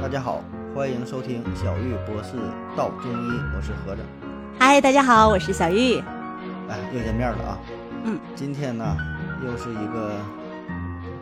[0.00, 0.42] 大家好，
[0.74, 2.36] 欢迎收听小玉博士
[2.76, 4.02] 道中医，我是何子。
[4.56, 5.98] 嗨，大家好，我是小玉。
[6.68, 7.58] 哎，又见面了啊！
[8.04, 8.96] 嗯，今天呢，
[9.44, 10.20] 又是一个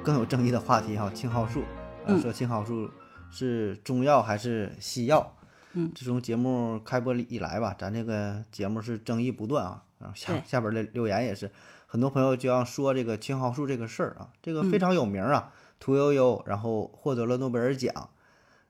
[0.04, 1.62] 更有争议的话题哈，青蒿素。
[2.04, 2.90] 嗯说青蒿素
[3.30, 5.34] 是中药还是西药？
[5.72, 9.82] 嗯，自从节目开播以来吧，咱这个节目是争议不断啊。
[9.98, 11.50] 然后下下边的留言也是，
[11.86, 15.50] 很多朋友就要说这个青蒿素这个事儿啊，这个嗯非常有名啊，
[15.80, 18.10] 屠呦呦，然后获得了诺贝尔奖。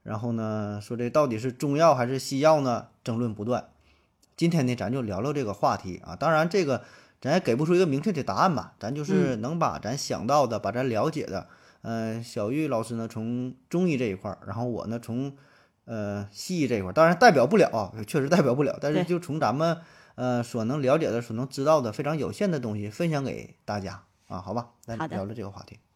[0.07, 2.87] 然后呢，说这到底是中药还是西药呢？
[3.03, 3.69] 争论不断。
[4.37, 6.15] 今天呢，咱就聊聊这个话题啊。
[6.15, 6.85] 当然，这个
[7.21, 11.49] 咱也给不出一个明确的答案吧，咱就是能把咱想到的、把咱了解的，
[11.83, 15.37] 呃，小玉老师呢从中医这一块儿，然后我呢从
[15.87, 19.79] 呃西医这一块儿，当然代表不了啊，确实代表不了，但是就从咱们
[20.15, 24.69] 呃所能了解的、所能知道的非常有限的东西分享给大家啊，好吧？
[24.83, 25.79] 咱好的聊聊这个话题，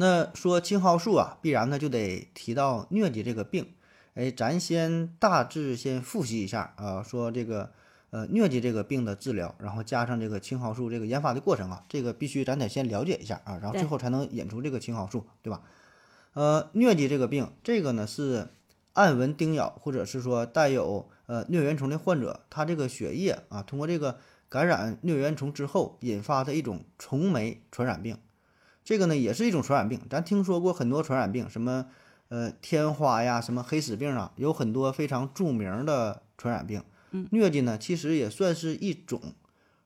[0.00, 3.66] 那说青蒿素啊，必然呢就得提到疟疾这个病。
[4.14, 7.70] 哎，咱先大致先复习一下啊，说这个
[8.08, 15.60] 呃疟疾这个病的治疗，然后加上这个青蒿素这个研发的过程啊，这个必须咱得先了解一下啊，然后最后才能引出这个青蒿素，对吧？
[16.32, 18.48] 呃，疟疾这个病，这个呢是
[18.94, 28.16] 暗蚊叮咬或者是说带有呃疟原虫的患者，他这个血液啊，通过这个感染疟原虫之后引发的一种虫媒传染病。
[28.90, 31.86] 这个呢也是一种传染病，咱听说过很多传染病，什么
[32.28, 36.82] 呃天花呀，什么黑死病啊，有很多非常著名的传染病。
[37.12, 39.20] 嗯，疟疾呢其实也算是一种，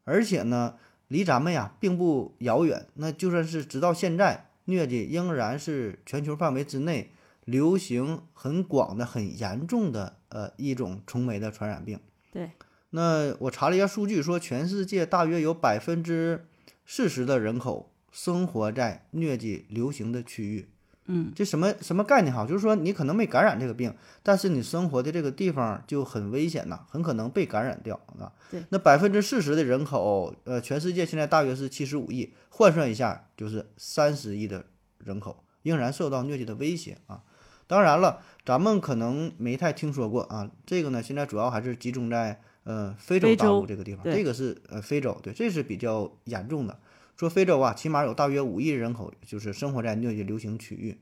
[0.04, 0.76] 而且呢
[1.08, 2.86] 离咱们呀并不遥远。
[2.94, 7.12] 那就算是直到现在，疟疾仍然是全球范围之内
[7.44, 12.00] 流行很广的、很严重的呃一种虫媒的传染病。
[12.32, 12.52] 对，
[12.88, 16.46] 那我查了一下数据，说全世界大约有百分之
[16.86, 20.68] 四十的人口生活在疟疾流行的区域。
[21.06, 22.46] 嗯，这什么什么概念哈？
[22.46, 28.32] 就是说你可能没感染这个病，但是你生活的这个地方就很危险呐，很可能被感染掉啊。
[28.50, 34.64] 对，那百分之四十的人口，呃，全世界现在大约是七十五亿，换算一下就是三十亿的
[34.98, 37.20] 人口仍然受到疟疾的威胁啊。
[37.66, 46.78] 当然了，咱们可能没太听说过啊，这个呢现在主要还是集中在呃非洲大陆这个地方，这个是呃非洲，对，这是比较严重的。
[47.16, 50.98] 说非洲啊，起码有大约五亿人口，就是生活在疟疾流行区域。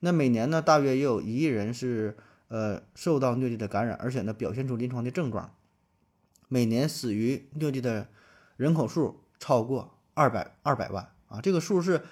[0.00, 2.16] 那每年呢，大约也有一亿人是
[2.48, 5.54] 呃受到疟疾的感染，而且呢表现出临床的症状。
[6.48, 8.08] 每年死于疟疾的
[8.56, 12.02] 人口数超过二百二百万啊，这个数是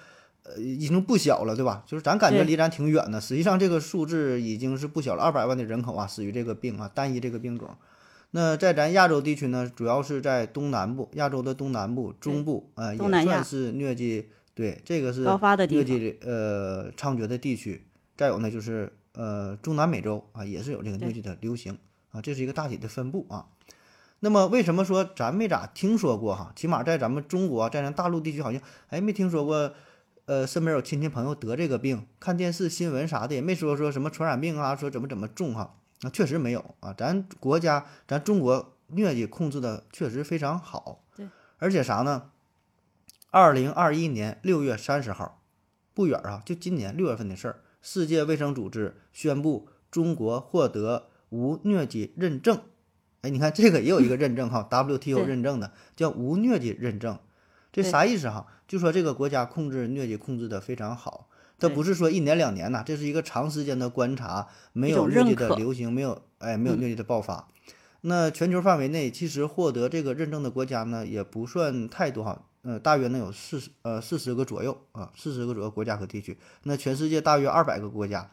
[0.43, 1.83] 呃已经不小了，对吧？
[1.85, 7.75] 就是咱感觉离咱挺远的，实际上这个数字已经是不小了，二百万的人口啊死于这个病啊，单一这个病种。
[8.31, 17.85] 那在咱亚洲地区呢，主要是在东南部，亚洲的东南部、中部，呃，也东南亚算是疟疾，对，这个是高发的疟疾呃猖獗的地区。
[18.15, 21.77] 再有呢，就是呃中南美洲啊，也是有这个疟疾的流行
[22.11, 23.47] 啊，这是一个大体的分布啊。
[24.21, 26.53] 那么为什么说咱没咋听说过哈？
[26.55, 29.73] 起码在咱们中国，在咱大陆地区，好像哎没听说过，
[30.25, 36.93] 呃，身边有亲戚朋友得这个病，看电视新闻啥的也没说说什么传染病啊，说怎么怎么重哈，那确实没有啊。
[36.97, 42.31] 咱国家，咱中国疟疾控制的确实非常好，对，而且啥呢？
[43.29, 45.41] 二零二一年六月三十号，
[45.93, 52.59] 不远啊，就今年六月份的事儿，世界卫生组织宣布中国获得无疟疾认证。
[53.21, 57.19] 哎，你看这个也有一个认证哈， WTO 认证的叫无疟疾认证，
[57.71, 58.47] 这啥意思哈？
[58.67, 61.29] 就说这个国家控制疟疾控制的非常好，
[61.61, 67.47] 它对不是说一年两年呐，这是一个长时间的观察，没有疟疾的流行，没有哎没有嗯疟疾的爆发。
[68.01, 76.35] 那全球范围内，其实获得这个认证的国家呢，也不算太多哈，呃，大约能有四十呃四十个左右啊，四十个左右国家和地区。
[76.63, 78.31] 那全世界大约二百个国家，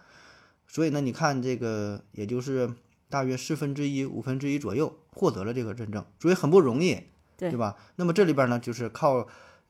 [0.66, 2.70] 所以呢，你看这个也就是
[3.10, 7.02] 大约四分之一、五分之一左右获得了这个认证，所以很不容易，
[7.36, 7.76] 对吧？
[7.96, 9.28] 那么这里边呢，就是靠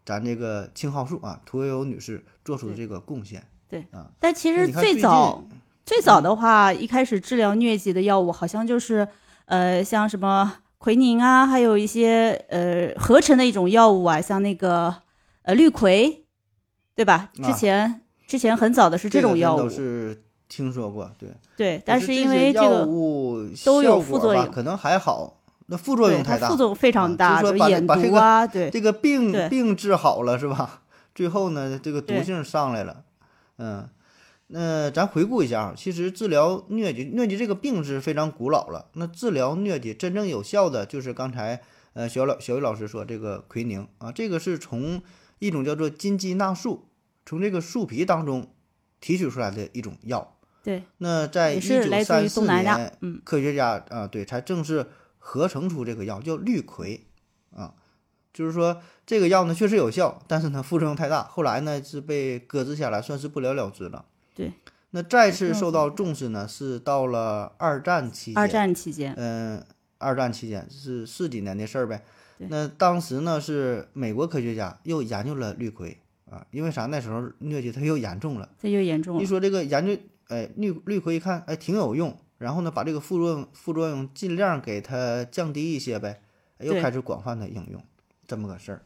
[0.08, 3.46] 咱这个青蒿素啊，屠呦呦女士做出的这个贡献。
[3.68, 5.44] 对啊但其实最最早
[5.84, 9.06] 最早的话，一开始治疗疟疾的药物好像就是
[9.44, 14.94] 呃像什么奎宁啊，还有一些呃合成的一种药物啊，像那个
[15.42, 16.20] 呃氯喹，
[16.94, 17.28] 对吧？
[17.34, 21.28] 之啊前、之前很早的是这种药物，都是听说过，对。
[21.54, 25.37] 对，但是因为这个物都有副作用可能还好，
[25.70, 30.82] 那副作用太大，它副作用非啊常大，就是说把把这毒啊，对这个病病治好了是吧？
[31.14, 33.04] 最后呢，这个毒性上来了，
[33.58, 33.88] 嗯，
[34.46, 38.86] 那咱回顾一下啊，其实治疗疟疾，疟疾这个病是非常古老了。
[38.94, 41.60] 那治疗疟疾真正有效的，就是刚才
[41.92, 45.02] 呃小老小雨老师说这个奎宁啊，这个是从
[45.38, 46.88] 一种叫做金鸡纳树，
[47.26, 48.46] 从这个树皮当中
[49.00, 50.36] 提取出来的一种药。
[50.62, 54.86] 对对，那在一九三四年，嗯科学家啊，对，才正式
[55.18, 57.00] 合成出这个药，叫氯喹
[57.54, 57.74] 啊。
[58.32, 64.04] 就是说这个药呢确实有效，但是呢副作用太大，后来呢是被搁置下来，算是不了了之了。
[64.34, 64.52] 对。
[64.90, 68.40] 那再次受到重视呢，是到了二战期间。
[68.40, 69.62] 二战期间，嗯，
[69.98, 72.02] 二战期间是四几年的事儿呗。
[72.38, 75.94] 那当时呢是美国科学家又研究了氯喹
[76.30, 76.86] 啊，因为啥？
[76.86, 78.48] 那时候疟疾它又严重了。
[78.58, 79.22] 这又严重了。
[79.22, 79.94] 一说这个研究，
[80.28, 86.22] 哎，氯氯喹一看，哎，挺有用，然后呢，把这个副作用副作用尽量给它降低一些呗，
[86.58, 87.84] 哎又开始广泛的应用，
[88.26, 88.82] 这么个事儿。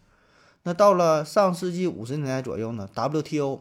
[0.65, 3.61] 那到了上世纪五十年代左右呢，WTO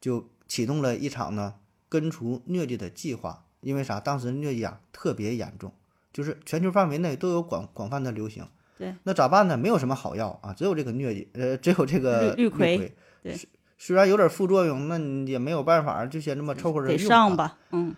[0.00, 1.54] 就启动了一场呢
[1.88, 4.00] 根除疟疾的计划，因为啥？
[4.00, 5.72] 当时疟疾啊特别严重，
[6.12, 8.48] 就是全球范围内都有广广泛的流行。
[8.78, 9.56] 对，那咋办呢？
[9.56, 12.92] 没有什么好药啊，只有这个疟疾，呃，只有这个氯氯喹喹。
[13.22, 13.48] 对虽
[13.78, 17.94] 虽然有点副作用，那你也没有办法，就先这么凑合着得用吧，嗯。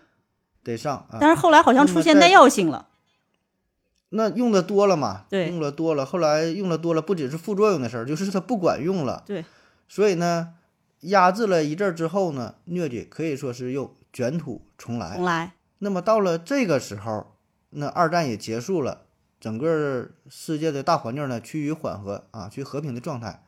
[0.69, 1.17] 得上啊。
[1.19, 2.87] 但是后来好像出现耐药性了，
[4.09, 9.23] 那用的多了嘛，对用了多了，后来用了多了，不只是副作用的事儿，就是它不管用了。
[9.25, 9.45] 对，
[9.87, 10.53] 所以呢，
[11.01, 15.15] 压制了一阵儿之后呢，疟疾可以说是又卷土重来。
[15.15, 17.35] 重来，那么到了这个时候，
[17.71, 19.01] 那二战也结束了，
[19.39, 23.43] 整个世界的大环境呢趋于缓和啊，趋于和平的状态，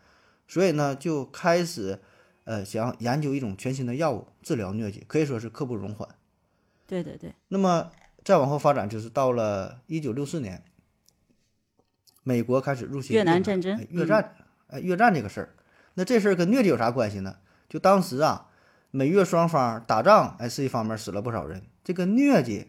[0.48, 2.00] 所以呢就开始
[2.44, 6.08] 呃想研究一种全新的药物治疗疟疾，可以说是刻不容缓。
[6.92, 7.90] 对对对，那么
[8.22, 10.62] 再往后发展，就是到了一九六四年，
[12.24, 13.78] 美国开始入侵越南战争。
[13.78, 14.36] 哎越战，
[14.68, 15.56] 哎，越战这个事儿，
[15.94, 17.38] 那这事儿跟疟疾有啥关系呢？
[17.70, 18.50] 就当时啊，
[18.92, 22.68] 美越双方打仗，哎，是一方面死了不少人，这个疟疾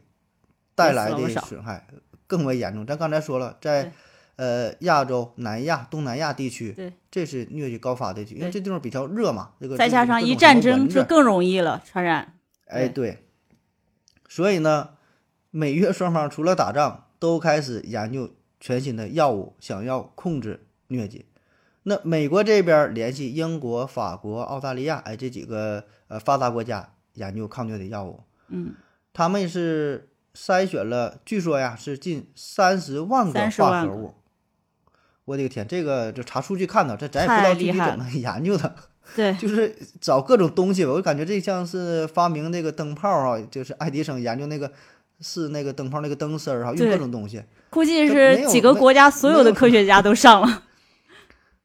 [0.76, 1.88] 带来的损害
[2.28, 2.86] 更为严重。
[2.86, 3.92] 咱刚才说了，在
[4.36, 12.38] 呃亚洲、南亚、东南亚地区，对，这是疟疾高发地区，因为这地方比较热嘛，这个再加上一战争就更容易了传染。
[12.66, 13.26] 哎，对，
[14.34, 14.88] 所以呢，
[15.50, 21.26] 美越双方除了打仗，都开始研究全新的药物，想要控制疟疾。
[21.82, 28.74] 那美国这边联系英国、法国、澳大利亚，哎，这几个呃发达国家研究抗疟的药物，嗯，
[29.12, 34.14] 他们是筛选了，据说呀是近三十万个30万个化合物。
[35.26, 38.74] 我的个天，这个就查数据看到，这咱也不知道具体怎么研究的。
[39.16, 44.70] 对，就是找各种东西吧，我就感觉这像是发明那个灯泡啊，就是爱迪生研究那个
[45.20, 50.64] 是那个灯泡那个灯丝儿啊，用各种东西，估计是几个国家所有的科学家都上了。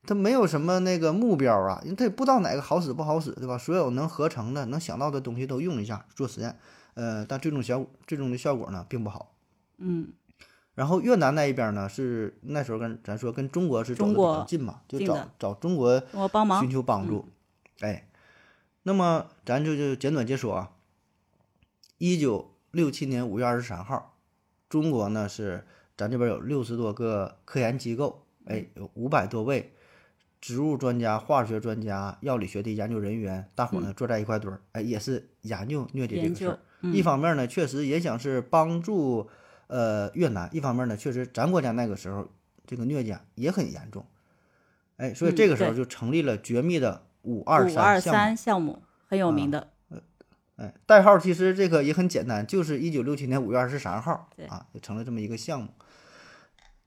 [0.07, 3.57] 他没有什么那个目标啊，因为他也不知道哪个好使不好使，对吧？
[3.57, 6.57] 所有能合成的、能想到的东西都用一下做实验，
[6.93, 9.33] 呃，但最终效最终的效果呢并不好。
[9.79, 10.07] 嗯，
[10.77, 15.99] 然后越南那一边呢是那时候跟咱说跟中国是走的比较近嘛，就找找中国
[16.31, 16.69] 帮忙寻。
[16.69, 17.27] 求帮助。
[17.79, 18.07] 哎，
[18.83, 20.71] 那么咱就就简短解说啊。
[21.97, 24.19] 一九六七年五月二十三号，
[24.69, 25.65] 中国呢是
[25.97, 29.73] 咱这边有六十多个科研机构，哎，有五百多位
[30.39, 39.27] 植物专家、化学专家、药理学的研究人员，大伙儿呢坐在一块堆儿，哎，也是研究疟疾这个事儿。，嗯一方面呢，确实也想是帮助
[39.67, 42.27] 呃越南；一方面呢，确实咱国家那个时候
[42.65, 44.05] 这个疟疾啊也很严重，
[44.97, 48.17] 哎，所以嗯这个时候就成立了绝密的五二五二三项目。
[48.17, 49.69] 三项目很有名的。
[50.57, 55.69] 哎，代号其实这个也很简单，就是一九六七年五月二十三号啊，就成了这么一个项目。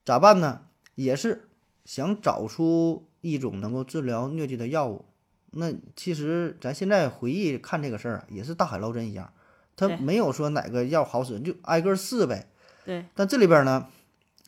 [0.03, 0.63] 咋办呢？
[0.95, 1.47] 也是
[1.85, 5.05] 想找出一种能够治疗疟疾的药物。
[5.51, 9.31] 那其实咱现在回忆看这个事儿啊，也是大海捞针一样，
[9.77, 12.50] 他没有说哪个药好使，就挨个试呗。
[12.85, 13.87] 对，但这里边呢，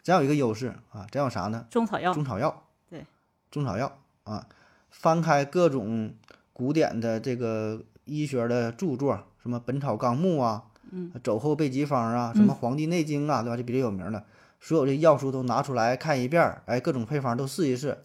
[0.02, 1.66] 咱有一个优势啊，咱有啥呢？
[1.70, 2.26] 中草药中。
[2.26, 3.06] 草药，对，
[3.52, 4.48] 中草药啊，
[4.90, 6.14] 翻开各种
[6.52, 13.58] 古典的这个医学的著作，什么《本草纲目》啊，嗯，走后备急方啊，什么《黄帝内经》啊，对吧？
[13.58, 14.24] 就比较有名的，
[14.60, 18.04] 所有的药书都拿出来看一遍儿，哎，各种配方都试一试。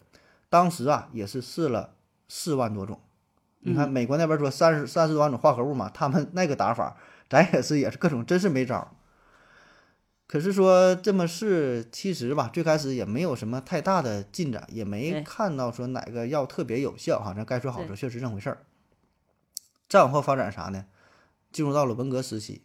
[0.49, 1.91] 当时啊，也是试了
[2.27, 2.99] 四万多种。
[3.61, 6.95] 你看嗯美国那边说三十三十多万种化合物嘛，他们那个打法，
[7.29, 8.87] 咱也是也是各种，真是没招儿。
[10.29, 17.33] 可是说这么试，其实吧，最开始也没有什么太大的进展，也没看到说哪个药特别有效哈。
[17.33, 18.59] 咱该说好对说，确实这回事儿。
[19.89, 20.85] 再往后发展啥呢？
[21.51, 22.61] 进入到了文革时期，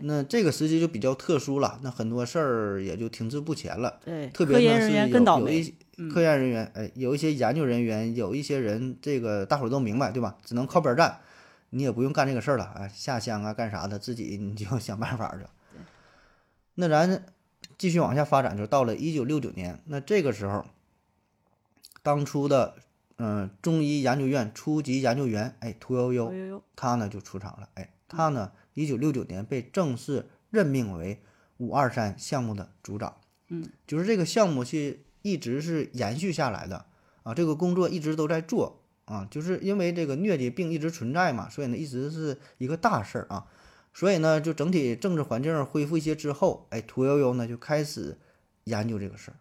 [0.00, 4.00] 那这个时期就比较特殊了，那很多事儿也就停滞不前了。
[4.04, 5.74] 对，特别呢是科研人员有有一
[6.10, 10.36] 科研人员，哎，有一些研究人员，有一些人，这个大伙儿都明白，对吧？
[10.44, 11.20] 只能靠边站，
[11.70, 15.46] 你也不用干这个事儿了，哎，下乡啊，干啥的，自己你就想办法儿去。
[16.74, 17.26] 那咱
[17.76, 20.64] 继续往下发展，就到了一九六九年，那这个时候，
[22.02, 22.76] 当初的
[23.22, 27.68] 嗯、中医研究院初级研究员，哎，屠呦呦呦，呦呦，他呢就出场了。
[27.74, 31.20] 哎，他呢，一九六九年被正式任命为
[31.58, 33.16] 五二三项目的组长。
[33.48, 36.86] 嗯，就是这个项目是一直是延续下来的
[37.22, 43.46] 啊，这个工作一直都在做啊，就是因为这个疟疾病一直存在嘛，所以呢一直是一个大事儿啊。
[43.92, 48.18] 所以呢，就整体政治环境恢复一些之后，哎，屠呦呦呢就开始
[48.64, 49.36] 研究这个事儿。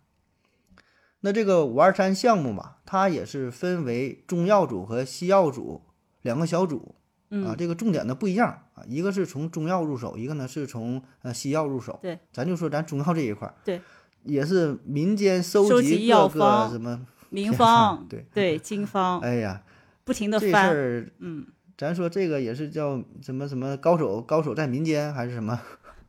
[1.22, 5.82] 那这个五二三项目嘛，它也是分为中药组和西药组
[6.22, 6.96] 两个小组。
[7.30, 12.00] 啊，嗯，这个重点呢不一样啊，一个是从中药入手，一个呢是从呃西药入手。
[12.02, 13.80] 对，咱就说咱中药这一块儿，对，
[14.24, 19.62] 也是民间收收集药个方什么，名方，对，对，经方， 哎呀，
[20.04, 21.46] 不停的这事翻，儿嗯，
[21.80, 25.58] 咱说这个也是叫什么什么高手，高手在民间还是什么？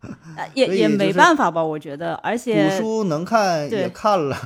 [0.36, 4.36] 呃也也没办法吧，我觉得，而且古且书能看对也看了，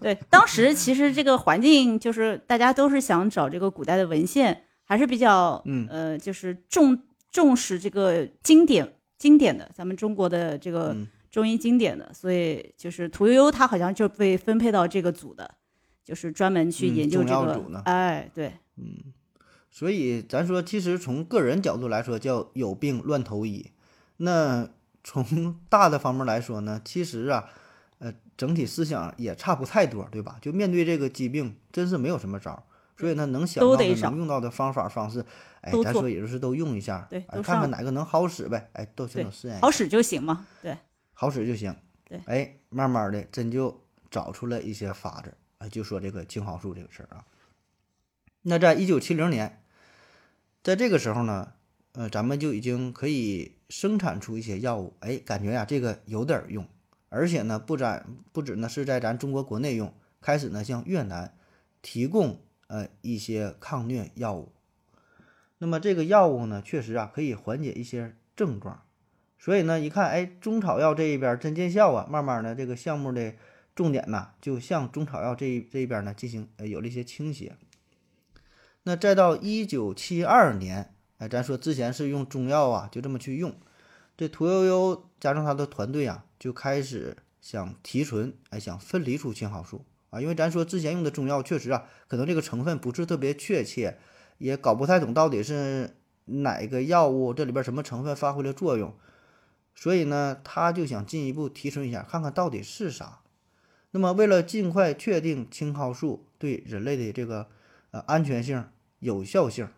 [0.00, 6.98] 对，当时其实这个环境就是大家都是想找这个古代的文献，还是比较嗯呃，就是重
[7.30, 15.48] 重视这个经典经典的，咱们中国的这个嗯中医经典的，所以就是屠呦呦她好像就被分配到这个组的，
[16.04, 18.52] 就是专门去嗯研究这个哎，对，
[19.70, 23.70] 所以咱说，其实从个人角度来说，叫有病乱投医。
[24.18, 24.68] 那
[25.02, 27.48] 从大的方面来说呢，其实啊，
[28.00, 30.38] 呃，整体思想也差不太多，对吧？
[30.42, 32.62] 就面对这个疾病，真是没有什么招儿。
[32.98, 35.24] 所以呢，能想到的、能用到的方法方式，
[35.62, 40.76] 哎咱说也就是都用一下，对哎，看看哪个能好使呗，哎，都先对都试验好使就行嘛，对，
[41.14, 41.74] 好使就行。
[42.04, 47.24] 对哎，慢慢的真就找出了一些法子，哎，就说这个青蒿素这个事儿啊。
[48.42, 49.59] 那在一九七零年，
[50.62, 51.54] 在这个时候呢，
[51.92, 56.66] 呃，咱们就已经可以生产出一些药物，哎，感觉呀、这个有点用，
[57.08, 61.34] 而且呢，不咱不止呢是在咱中国国内用，开始呢向越南
[61.80, 64.52] 提供呃一些抗疟药物。
[65.56, 68.82] 那么这个药物呢，确实啊可以缓解一些症状。
[69.38, 73.34] 所以呢，一看，哎，中草药这一边真见效啊，慢慢的这个项目的
[73.74, 77.56] 重点呢，就向中草药这一这一边呢进行呃有了一些倾斜。
[78.84, 83.54] 那再到一九七二年，哎，咱说之前是用中药啊，就这么去用，
[84.16, 93.98] 这屠呦呦加上他的团队啊，就开始想提纯，哎，想分离出青蒿素啊，因为咱说之前用的中药确实啊，可能这个成分不是特别确切，
[94.38, 98.94] 也搞不太懂到底是哪个药物这里边什么成分发挥了作用。
[99.74, 103.20] 所以呢，他就想进一步提纯一下，看看到底是啥。
[103.92, 107.48] 那么，为了尽快确定青蒿素对人类的这个
[107.90, 108.64] 呃安全性、
[108.98, 109.68] 有效性，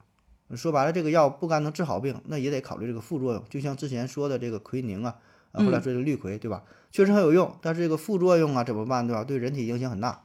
[0.55, 3.45] 说白了，这个药不干能治好病，那也得考虑这个副作用。
[3.49, 5.19] 就像之前说的这个奎宁啊，
[5.53, 6.65] 啊，后来说的氯喹，对吧？
[6.91, 9.25] 确实很有用，但是这个副作用啊怎么办，对吧？
[9.25, 10.25] 对人体影响很大。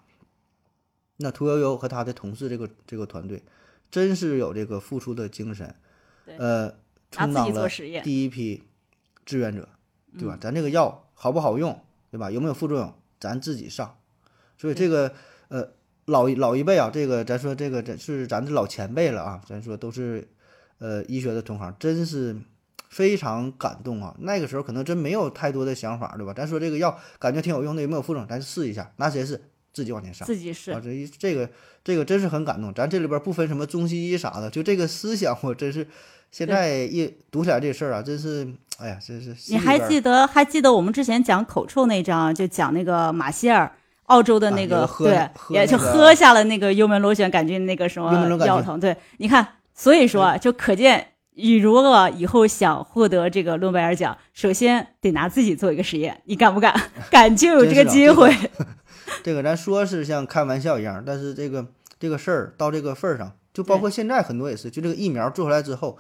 [1.18, 3.42] 那屠呦呦和他的同事这个这个团队，
[3.90, 5.74] 真是有这个付出的精神，
[6.26, 6.76] 呃，
[7.10, 7.68] 充当了
[8.04, 8.64] 第一批
[9.26, 9.68] 志愿者，
[10.18, 10.36] 对吧？
[10.36, 12.30] 嗯咱这个药好不好用，对吧？
[12.30, 13.98] 有没有副作用，咱自己上。
[14.58, 15.14] 所以这个
[15.48, 15.72] 呃
[16.08, 20.28] 老一老一辈啊，这个咱说这个咱是咱的老前辈了啊，咱说都是
[20.80, 22.36] 呃医学的同行，真是
[22.90, 24.16] 非常感动啊。
[24.20, 26.34] 那个时候可能真没有太多的想法，对吧？
[26.34, 29.42] 咱说这个药感觉挺有用的，有没有副作用，咱试一下，拿谁试
[29.74, 30.26] 自己往前上。
[30.26, 31.50] 自己试啊，这一这个
[31.84, 32.74] 这个真是很感动。
[32.74, 35.86] 咱这里边不分什么中西医啥的，就这个思想，我真是
[36.32, 38.48] 现在一读起来这事儿啊，真是
[38.78, 43.70] 哎呀，真是你还记得还记得我们之前讲口臭那章，就讲那个马歇尔，
[44.08, 48.78] 澳洲的那个、对，也就喝下了那个幽门螺旋杆菌那个什么螺杆菌药糖。
[48.78, 51.08] 对，你看，所以说啊，就可见。
[51.40, 56.74] 你如果以后想获得这个诺贝尔奖，首先得拿自己做一个实验，你敢不敢？
[57.12, 58.50] 敢就有这个真是啊这个机会。
[59.24, 61.68] 这个咱说是像开玩笑一样，但是这个
[62.00, 66.00] 这个事儿到这个份儿上，就包括现在很多也是，就这个疫苗做出来之后，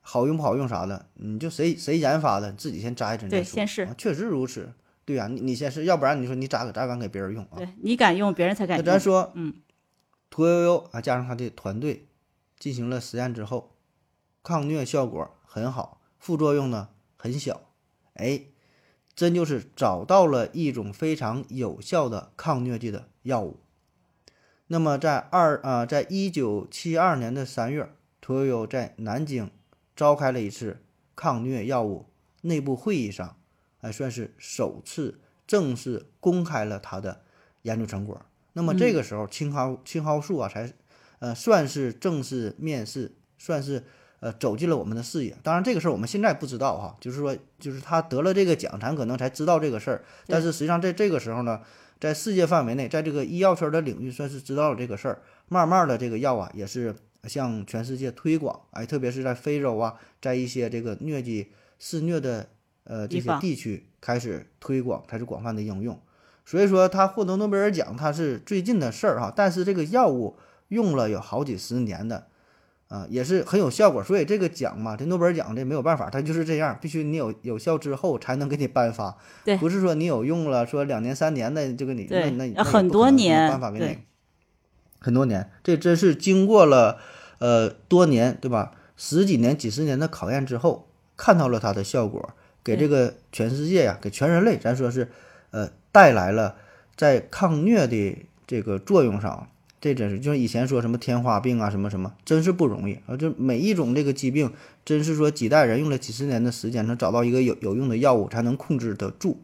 [0.00, 3.42] 好用不好用啥的，你就谁谁研发的，你自己先扎一针再说。
[3.42, 4.70] 对先试啊确实如此。
[5.08, 7.56] 对呀、你你先试，要不然你说你咋咋敢给别人用啊？
[7.56, 8.84] 对你敢用，别人才敢那。
[8.84, 9.54] 咱说，嗯，
[10.28, 12.06] 屠呦呦啊，加上他的团队
[12.58, 13.74] 进行了实验之后，
[14.42, 17.70] 抗疟效果很好，副作用呢很小，
[18.12, 18.42] 哎，
[19.14, 23.60] 真就是找到了一种非常有效的抗疟剂的药物。
[24.66, 29.50] 那么在二啊、在一九七二年的三月，屠呦呦在南京
[29.96, 30.84] 召开了一次
[31.16, 32.10] 抗疟药物
[32.42, 33.37] 内部会议上，
[33.80, 37.22] 还算是首次正式公开了他的
[37.62, 38.20] 研究成果。
[38.52, 40.72] 那么这个时候，青蒿青蒿素啊，才
[41.20, 43.84] 呃算是正式面世，算是
[44.20, 45.36] 呃走进了我们的视野。
[45.42, 50.04] 当然，这个事儿我们现在不知道哈，就是说，就是他得了这个奖，咱可能才知道这个事儿。
[50.26, 51.60] 但是实际上，在这个时候呢，
[52.00, 55.22] 在世界范围内，在这个医药圈的领域，算是知道了这个事儿。
[55.48, 56.94] 慢慢的这个药啊也是
[57.24, 62.48] 向全世界推广，哎，特别是在非洲啊，在一些这个疟疾肆虐的
[62.88, 65.96] 呃这些地区开始推广，开始广泛的应用。
[66.44, 70.36] 所以说他获得诺贝尔奖，他是最近的事儿哈，但是这个药物
[70.68, 72.26] 用了有好几十年的，
[72.88, 74.02] 啊，也是很有效果。
[74.02, 79.16] 所以这个奖嘛，这诺贝尔奖这没有办法，它就是这样，必须你有有效之后才能给你颁发。
[79.44, 84.04] 对不是说你有用了，说两年三年的就给你，对那那很多年没办法给你对。
[85.00, 86.98] 很多年，这真是经过了
[87.38, 88.72] 呃多年，对吧？
[88.96, 92.34] 十几年、几十年的考验之后，看到了它的效果，
[92.64, 95.08] 给这个全世界呀，给全人类，咱说是
[95.50, 96.56] 呃带来了
[96.96, 99.48] 在抗疟的这个作用上，
[99.80, 103.16] 这真是就是以前说什么天花病啊什么什么，真是不容易啊！
[103.16, 104.52] 就每一种这个疾病，
[104.84, 109.40] 真是说几代人用了几十年的时间，能找到一个有有用的药物，才能控制得住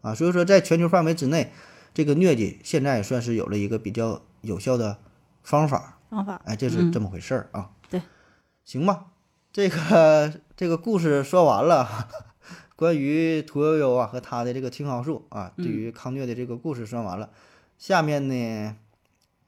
[0.00, 0.14] 啊！
[0.14, 1.52] 所以说，在全球范围之内，
[1.92, 4.98] 这个疟疾现在也算是有了一个比较有效的
[5.42, 5.98] 方法。
[6.08, 6.40] 方法。
[6.44, 7.70] 哎，这是嗯这么回事儿啊。
[7.90, 8.00] 对，
[8.64, 9.06] 行吧，
[9.52, 12.08] 这个这个故事说完了，
[12.76, 17.30] 关于屠呦呦啊和她的这个青蒿素啊，对于抗疟的这个故事说完了，
[17.78, 18.76] 下面呢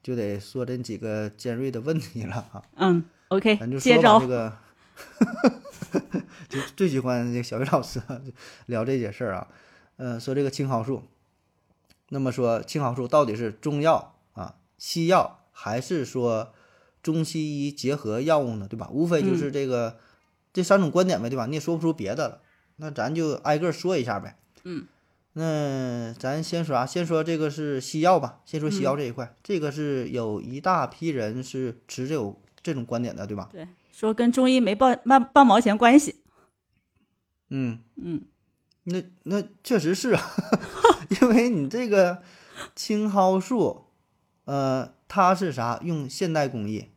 [0.03, 4.53] 就得说这几个尖锐的问题了啊，嗯，OK，咱就说吧这个。
[6.49, 8.19] 就最喜欢这个小雨老师啊
[8.67, 9.49] 聊这些事儿啊，
[9.97, 11.03] 呃，说这个青蒿素，
[12.09, 16.55] 那么说青蒿素到底是中药啊、西药，还是说
[17.03, 18.67] 中西医结合药物呢？
[18.69, 18.89] 对吧？
[18.91, 19.99] 无非就是这个、
[20.53, 21.45] 这三种观点呗，对吧？
[21.45, 22.41] 你也说不出别的了，
[22.77, 24.37] 那咱就挨个说一下呗。
[24.65, 24.87] 嗯，
[25.35, 26.87] 那咱先说啥？
[26.87, 33.49] 先说这个是西药吧，先说西嗯药这一块，这个是有一大批人是持这种这种观点的，对吧？
[33.53, 36.17] 对说跟中医没半半半毛钱关系。
[37.49, 38.23] 嗯，嗯，
[38.85, 40.23] 那那确实是啊，
[41.21, 42.23] 因为你这个
[42.75, 43.87] 青蒿素，
[44.45, 45.81] 呃，它是啥？
[45.83, 46.91] 用现代工艺，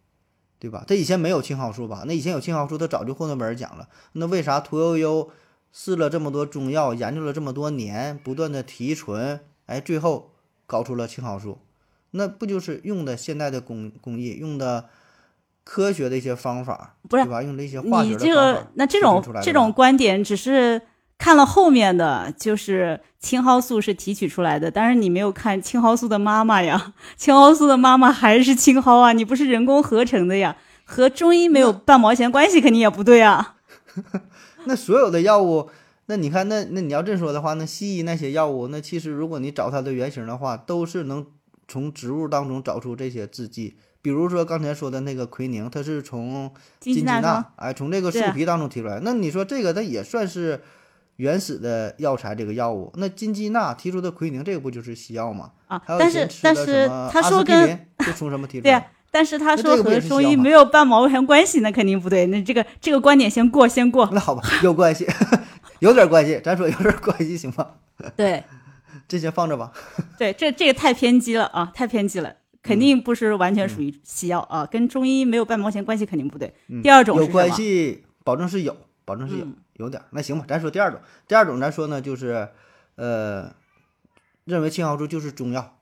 [0.57, 0.83] 对吧？
[0.87, 2.03] 它以前没有青蒿素吧？
[2.07, 3.87] 那以前有青蒿素，它早就获诺贝尔奖了。
[4.13, 5.31] 那为啥屠呦呦
[5.71, 10.31] 试了这么多中药，研究了这么多年，不断的提纯，哎，最后
[10.65, 11.59] 搞出了青蒿素？
[12.11, 14.89] 那不就是用的现代的工工艺，用的
[15.63, 17.43] 科学的一些方法，不是对吧？
[17.43, 20.81] 用的一些化学你这的方法个那这种这种观点只是
[21.19, 33.57] 看了后面的，就是青蒿素是提取出来的，但是你没有看青蒿素的妈妈呀，青蒿素的妈妈还是青蒿啊，你不是人工合成的呀，和中医没有半毛钱关系，肯定也不对啊。
[34.69, 35.67] 那所有的药物，
[36.05, 41.25] 那你看，那那你要这么说的话，那西医那些药物，那其实如果你找它的原型的话，都是能
[41.67, 43.77] 从植物当中找出这些制剂。
[44.03, 48.99] 比如说刚才说的那个奎宁，它是从金鸡纳哎，从这个树皮当中提出来。
[49.03, 50.61] 那你说这个它也算是
[51.15, 52.93] 原始的药材，这个药物。
[52.95, 55.51] 那金鸡纳提出的奎宁，这个不就是西药吗？
[55.67, 58.91] 啊还，有以但是但前吃的什是么阿他说跟司匹林就从什么提出对啊来？
[59.11, 62.27] 但是他说和中医没有半毛钱关系，那肯定不对。
[62.27, 64.09] 那这个这个观点先过，先过。
[64.11, 65.07] 那 好吧，有关系，
[65.79, 67.67] 有点关系，咱说有点关系行吗？
[68.15, 68.43] 对
[69.07, 69.71] 这先放着吧。
[70.17, 76.53] 对，这这个太偏激了啊，太偏激了，肯嗯定不是完全属于西药啊，跟中医没有半毛钱关系，肯定不对。
[76.67, 80.01] 嗯第二种有关系，保证是有，保证是有，嗯有点。
[80.11, 82.49] 那行吧，咱说第二种，第二种咱说呢，就是
[82.95, 83.51] 呃，
[84.45, 85.77] 认为青蒿素就是中药，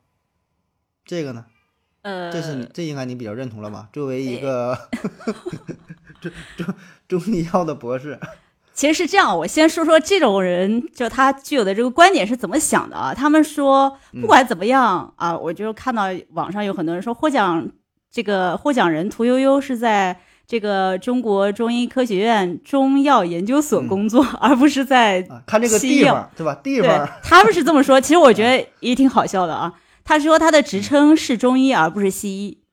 [1.03, 1.45] 这个呢，
[2.08, 3.89] 呃，这是你这应该你比较认同了吧？
[3.91, 4.78] 作为一个
[6.22, 6.74] 中中
[7.08, 8.17] 中医药的博士，
[8.74, 13.13] 其实是这样，我先说说这种人，就他具有的这个观点是怎么想的啊？
[13.13, 17.70] 他们说，嗯不管怎么样、啊，我就看到网上有很多人说获奖
[18.10, 20.17] 这个获奖人屠呦呦是在
[20.48, 26.56] 这个中国中医科学院中药研究所嗯工作，而不是在啊，看这个地方对吧？
[26.63, 28.00] 地方，他们是这么说。
[28.00, 29.74] 其实我觉 得也挺好笑的啊。
[30.08, 32.63] 他说他的职称是中医，而不是西医。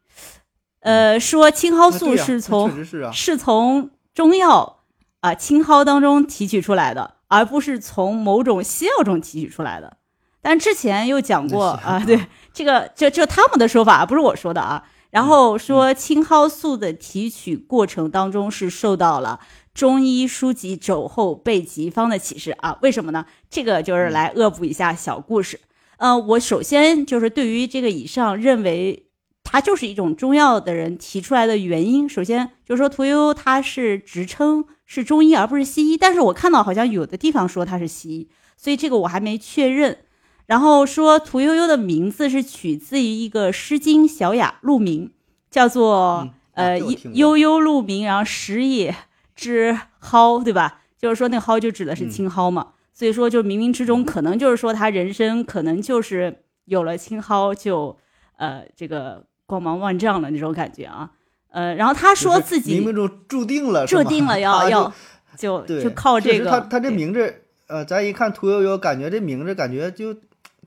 [0.79, 4.85] 呃，说青蒿素是从是啊，是从中药
[5.19, 9.97] 啊青蒿当中提取出来的，而不是从某种西药中提取出来的。
[10.41, 14.85] 但之前又讲过啊，对这个这这他们的说法，不是我说的啊。
[15.11, 19.41] 然后说青蒿素的提取过程当中是受到了
[19.73, 22.79] 中医书籍《肘后备急方》的启示啊？
[22.83, 23.27] 为什么呢？
[23.51, 25.59] 这个就是来恶补一下小故事。
[25.99, 29.07] 呃，我首先就是对于这个以上认为
[29.43, 39.99] 它就是一种中药的人提出来的原因，首先就是说屠呦呦它是职称是中医而不是西医，但是我看到好像有的地方说它是西医，所以这个我还没确认。
[40.47, 45.11] 然后说屠呦呦的名字是取自于一个《诗经·小雅》鹿鸣，
[45.51, 48.95] 叫做、呃这我听过悠悠鹿鸣，然后食野
[49.35, 50.83] 之蒿，对吧？
[50.99, 52.74] 就是说那个蒿就指的是嗯青蒿嘛。
[52.97, 57.99] 所以说，就冥冥之中可能就是说他人生可能就是有了青蒿就，
[58.37, 61.11] 呃，这个光芒万丈的那种感觉啊。
[61.51, 64.93] 呃，然后他说自己冥冥中注定了，注定了要要
[65.37, 66.49] 就就靠这个。
[66.49, 70.15] 他他这名字，呃，咱一看屠呦呦，感觉这名字感觉就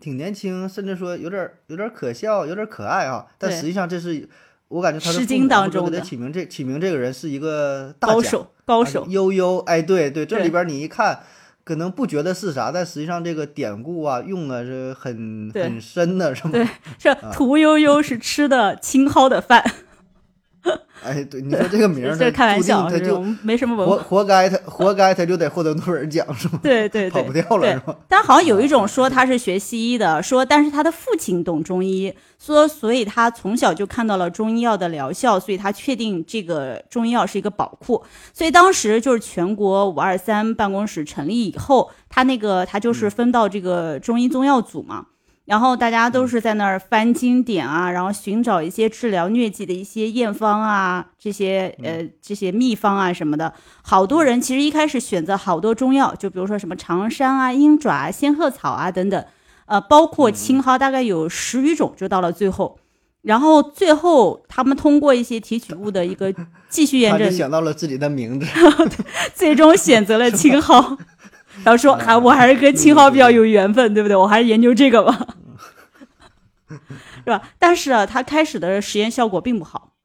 [0.02, 3.26] 挺年轻，甚至说有点有点可笑，有点可爱啊。
[3.38, 4.28] 但实际上这是
[4.68, 11.22] 我感觉他是诗经当中的起名这起名这个人是一个高手高手悠悠哎对对，这里边你一看。
[11.68, 16.52] 可能不觉得是啥，但实际上这个典故啊，用的是很很深的，是吗？
[16.54, 16.66] 对，
[16.98, 19.62] 是屠呦呦是吃的青蒿的饭。
[21.04, 26.60] 哎，对，你说这个名儿，这 开玩笑，他就没什么文化，活活该他，活该他就得获得诺贝尔奖，是吗？
[26.64, 27.96] 对对对，跑不掉了，是吗？
[28.10, 38.04] 但好像有一种说他是学西医的，说但是他的父亲懂中医，说所以他从小就看到了中医药的疗效，所以他确定这个中医药是一个宝库。
[38.34, 45.06] 所以当时就是全国五二三办公室成立以后，他那个他就是分到这个中医中药组嘛。
[45.48, 53.54] 然后大家都是在那儿翻经典啊，然后寻找一些治疗疟疾的一些验方啊，这些呃这些秘方啊什么的。
[53.82, 59.26] 好多人其实一开始选择好多中药，就比如说什么长山啊、鹰爪啊、仙鹤草啊等等，
[59.68, 62.78] 呃，包括青蒿，大概有十余种，就到了最后。
[63.22, 66.34] 然后最后他们通过一些提取物的一个
[66.68, 68.46] 继续验证， 想到了自己的名字，
[69.34, 70.98] 最终选择了青蒿。
[71.64, 74.16] 然后说还我还是跟青蒿比较有缘分，对不对？
[74.16, 75.28] 我还是研究这个吧，
[77.28, 77.50] 是吧？
[77.60, 79.96] 但是啊，他开始的实验效果并不好，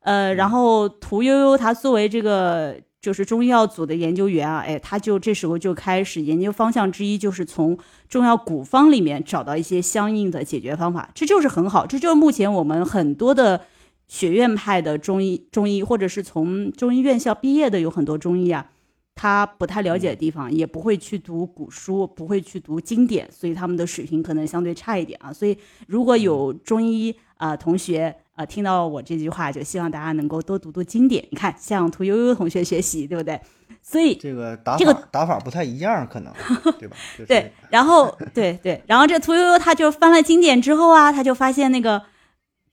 [0.00, 7.76] 呃，然后屠呦呦她作为这个就是中医药组的研究员啊，哎，他就这时候就开始研究方向之一，就是从
[8.08, 13.60] 中药古方里面找到一些相应的解决方法，这就是很好，这就是目前我们很多的
[14.08, 18.70] 学院派的中医中医，或者是从中医院校毕业的有很多中医啊。
[19.18, 25.32] 他不太了解的地方，也不会去读古书，不会去读经典，所以他们的水平可能相对差一点啊。
[25.32, 31.26] 所以如果有中医啊同学啊听到我这句话，就希望大家能够多读读经典。
[31.30, 33.40] 你看，向屠呦呦同学学习，对不对？
[33.80, 36.30] 所以这个打这个打法不太一样，可能
[36.78, 36.94] 对吧？
[37.26, 42.02] 对，然后对对，然后这屠呦呦他就翻了经典之后啊，他就发现那个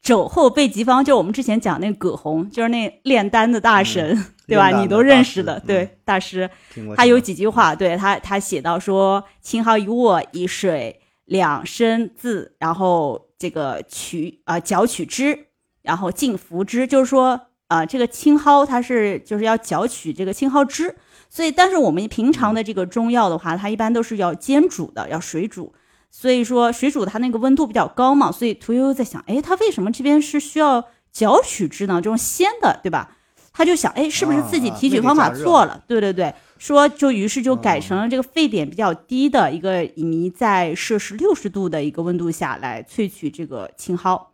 [0.01, 4.25] 肘后备急方，就我们之前讲那个葛洪，就是那炼丹的大神。
[4.45, 4.81] 对吧？
[4.81, 6.49] 你都认识的，对大师，
[6.97, 15.47] 他有几句话，对他他写到说：青蒿一握以水两升渍，然后这个取啊搅取汁，
[15.81, 20.95] 然后浸服之，就是说啊这个青蒿它是就是要搅取这个青蒿汁，
[21.29, 25.73] 所以但是我们平常的这个中药的话，它一般都是要煎煮的，要水煮，
[26.11, 31.95] 所以说水煮它那个温度比较高嘛，所以屠呦呦在想，哎，他为什么这边是需要搅取汁呢？
[31.95, 33.12] 这种鲜的，对吧？
[33.55, 35.83] 他就想，哎，是不是自己提取方法错了？
[35.87, 44.29] 对对对，说就于是就改成了这个沸点比较低的一个乙醚，在摄氏六十度的一个温度下来萃取这个青蒿。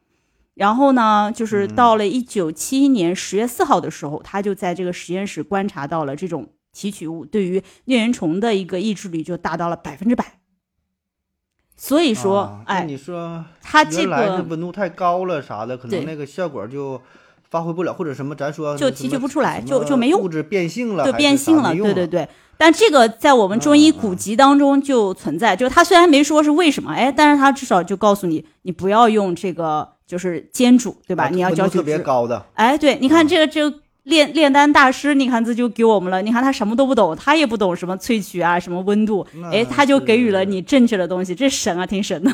[0.53, 10.39] 然后呢，就是到了一九七一年十月四号的时候，他就在这个实验室观察到了这种提取物对于疟原虫的一个抑制率就达到了百分之百。
[11.75, 17.01] 所以说，哎，你说它这个温度太高了啥的，可能那个效果就。
[17.49, 22.27] 发挥不了，或者什么，咱说就提取不出来，就就没用，物质变性了，就变性了，对对对。
[22.57, 31.29] 但这个在我们中医古籍当中就存在，就他虽然没说是为什么，哎，但是他至少就告诉你，你不要用这个，就是煎煮，对吧？
[31.29, 32.45] 你要浇特别高的。
[32.55, 42.31] 哎，对，你看这个这个炼炼丹大师，你看这就给我们了，你看他什么都不懂，他也不懂什么萃取啊，什么温度，哎，他就给予了你正确的东西，这神啊，挺神的。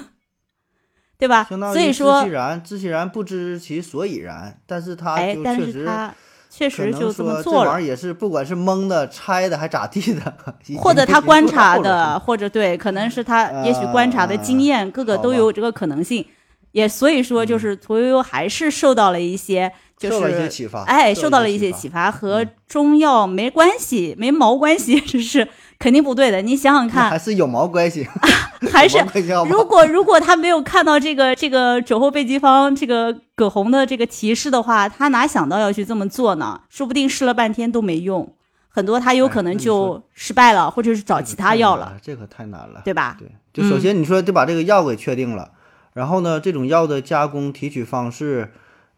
[1.18, 1.48] 对吧？
[1.72, 4.58] 所以说，知其然，知其然不知其所以然。
[4.66, 5.90] 但是他就确实，
[6.50, 7.66] 确实就这么做了。
[7.66, 10.34] 这玩意儿也是，不管是蒙的、猜的，还咋地的，
[10.78, 16.26] 或者他观察的，或者对，可能是他也许观察的经验，各个都有这个可能性。
[16.74, 25.48] 也所以说，就是屠呦呦还是受到了一些，就是启发，哎，受到了一些启发，和中药没关系，没毛关系，这是。
[25.78, 28.08] 肯定不对的，你想想看，还是有毛关系，
[28.72, 28.98] 还是
[29.50, 36.62] 如果如果他没有看到这个这个肘后备急方这个葛洪的这个提示的话，他哪想到要去这么做呢？
[36.70, 38.34] 说不定试了半天都没用，
[38.70, 41.98] 很多他有可能就失败了，或者是找其他药了。
[42.02, 43.18] 这可太难了，对吧？
[43.20, 45.52] 对，就首先你说就把这个药给确定了，
[45.94, 48.52] 然后呢，这种药的加工提取方式。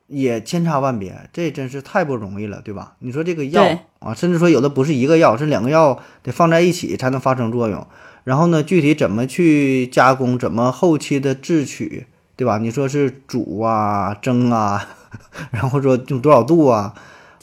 [0.10, 2.94] 也千差万别，这真是太不容易了，对吧？
[3.00, 3.62] 你说这个药
[4.00, 7.86] 啊，甚至说有的不是一个药，这两个药得放在一起才能发生作用。
[8.24, 12.58] 然后呢，具体怎么去加工，怎么后期的制取，对吧？
[12.58, 14.88] 你说是煮啊、蒸啊，
[15.52, 16.94] 然后说用多少度啊，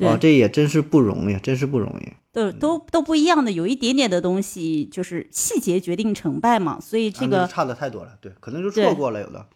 [0.00, 2.12] 啊，这也真是不容易，真是不容易。
[2.32, 6.78] 都都都不一样的，有一点点的东西，就是细节决定成败嘛。
[6.80, 9.46] 所以这个差的太多了，对，可能就错过了有的。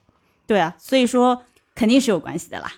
[0.46, 1.42] 对啊，所以说。
[1.78, 2.72] 肯定是有关系的啦。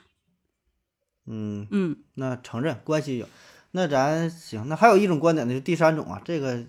[1.26, 3.26] 嗯，嗯，那承认关系有。
[3.72, 6.64] 那咱行，那还有一种观点呢，就第三种啊，这个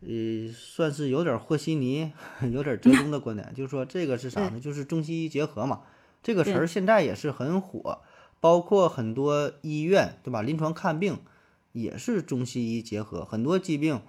[0.00, 2.12] 呃算是有点和稀泥、
[2.52, 4.58] 有点折中的观点，就是说这个是啥呢？
[4.58, 5.82] 就是中西医结合嘛。
[6.22, 8.00] 这个词儿现在也是很火，
[8.40, 10.42] 包括很多医院对吧？
[10.42, 11.18] 临床看病
[11.70, 14.00] 也是中西医结合，很多疾病，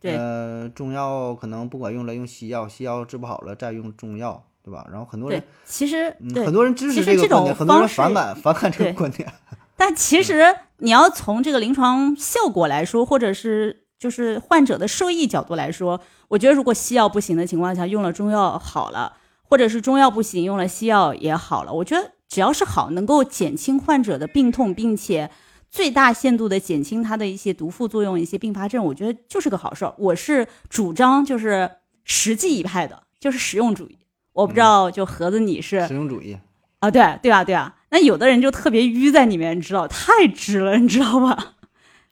[0.00, 4.84] 对呃，中药可能不管用了，用西药，西药治不好了再用中药，对吧？
[4.90, 9.32] 然后很多人，其实嗯，对很多人支持这个观点，很多人反感反感这个观点。
[9.80, 25.30] 但其实你要从这个临床效果来说，或者是就是患者的受益角度来说，我觉得如果西药不行的情况下，用了中药好了，或者是中药不行，用了西药也好了，我觉得只要是好，能够减轻患者的病痛，并且
[25.70, 29.94] 最大限度的减轻它的一些毒副作用、一些并发症，我觉得就是个好事儿。
[29.96, 31.70] 我是主张就是
[32.04, 33.96] 实际一派的，就是实用主义。
[34.34, 36.36] 我不知道，就盒子你是实用主义，
[36.80, 37.76] 啊，对对啊，对啊。
[37.90, 41.56] 那有的人就特别淤在里面，你知道，太直了，你知道吧？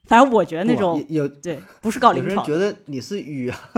[0.04, 3.70] 反正我觉得那种有有对，不是搞有人临床，觉得你是淤啊，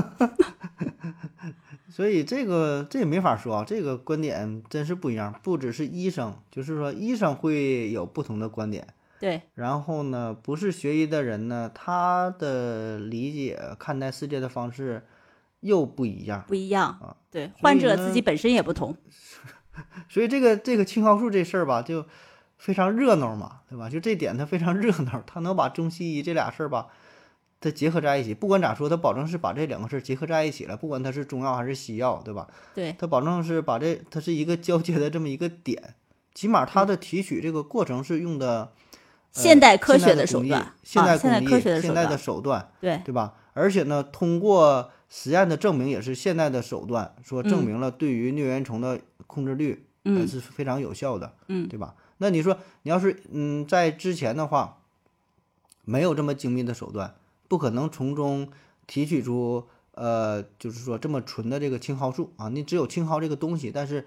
[1.90, 5.34] 所以这个这也没法说啊，这个观点真是不一样。
[5.42, 8.86] 不只是医生，就是说医生会有不同的观点，
[9.18, 15.04] 对然后呢，不是学医的人呢，他的理解看待世界的方式
[15.58, 16.44] 又不一样。
[16.46, 17.16] 不一样啊。
[17.28, 18.96] 对，患者自己本身也不同。
[20.08, 22.04] 所以这个这个青蒿素这事儿吧，就
[22.58, 23.88] 非常热闹嘛，对吧？
[23.88, 26.88] 就这点它非常热闹，它能把中西医这俩事儿吧，
[27.60, 28.34] 它结合在一起。
[28.34, 30.76] 不管咋说，它保证是把这两个事儿结合在一起了。
[30.76, 32.46] 不管它是中药还是西药，对吧？
[32.74, 35.94] 对它保证是把这它是一个交接的这么一个点，
[36.34, 38.68] 起码它的提取这个过程是用的、呃
[39.32, 43.34] 现代科学现代工艺手段现代工艺科学的手现代的段，手段，对对吧？
[43.52, 48.98] 而且呢，通过实验的证明，也是现代的手段，说证嗯明了对于疟原虫的
[49.30, 49.86] 控制率。
[50.02, 51.94] 还嗯是非常有效的，嗯对吧？
[52.16, 54.78] 那你说你要是嗯在之前的话，
[55.84, 57.16] 没有这么精密的手段，
[57.48, 58.48] 不可能从中
[58.86, 64.06] 提取出呃，就是说这么纯的这个青蒿素啊，你只有青蒿这个东西，但是